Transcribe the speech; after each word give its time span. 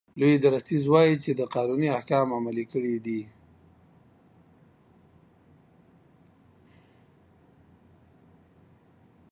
لوی 0.19 0.35
درستیز 0.45 0.83
وایي 0.87 1.15
چې 1.23 1.29
ده 1.37 1.45
قانوني 1.55 1.89
احکام 1.97 2.27
عملي 2.37 2.65
کړي 2.73 2.95
دي. 3.05 3.21